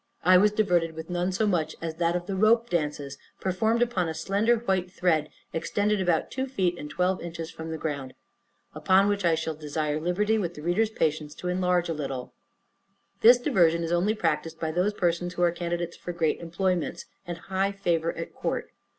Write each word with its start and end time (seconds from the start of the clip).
I 0.23 0.35
was 0.35 0.51
diverted 0.51 0.95
with 0.95 1.11
none 1.11 1.31
so 1.31 1.45
much 1.45 1.75
as 1.79 1.93
that 1.97 2.15
of 2.15 2.25
the 2.25 2.35
rope 2.35 2.71
dances, 2.71 3.19
performed 3.39 3.83
upon 3.83 4.09
a 4.09 4.15
slender 4.15 4.55
white 4.57 4.89
thread, 4.89 5.29
extended 5.53 6.01
about 6.01 6.31
two 6.31 6.47
feet, 6.47 6.75
and 6.79 6.89
twelve 6.89 7.21
inches 7.21 7.51
from 7.51 7.69
the 7.69 7.77
ground. 7.77 8.15
Upon 8.73 9.07
which 9.07 9.23
I 9.23 9.35
shall 9.35 9.53
desire 9.53 9.99
liberty, 10.01 10.39
with 10.39 10.55
the 10.55 10.63
reader's 10.63 10.89
patience, 10.89 11.35
to 11.35 11.49
enlarge 11.49 11.87
a 11.87 11.93
little. 11.93 12.33
This 13.19 13.37
diversion 13.37 13.83
is 13.83 13.91
only 13.91 14.15
practised 14.15 14.59
by 14.59 14.71
those 14.71 14.95
persons 14.95 15.35
who 15.35 15.43
are 15.43 15.51
candidates 15.51 15.95
for 15.95 16.13
great 16.13 16.39
employments, 16.39 17.05
and 17.27 17.37
high 17.37 17.71
favor 17.71 18.11
at 18.17 18.33
court. 18.33 18.71